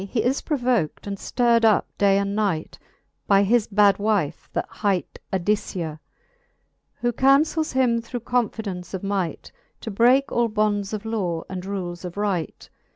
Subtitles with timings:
[0.09, 2.79] He is provokt, and ftird up day and night
[3.27, 5.99] By his bad wife, that hight Adiciay
[7.01, 9.51] Who counfels him, through confidence of might,
[9.81, 12.67] To breake all bonds of law, and rules of right.